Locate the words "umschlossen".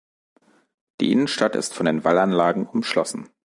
2.65-3.29